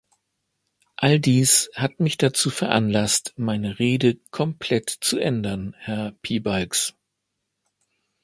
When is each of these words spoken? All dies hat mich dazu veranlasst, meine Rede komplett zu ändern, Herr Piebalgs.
All 0.97 1.19
dies 1.19 1.69
hat 1.75 1.99
mich 1.99 2.17
dazu 2.17 2.49
veranlasst, 2.49 3.35
meine 3.37 3.77
Rede 3.77 4.15
komplett 4.31 4.89
zu 4.89 5.19
ändern, 5.19 5.75
Herr 5.77 6.13
Piebalgs. 6.23 6.95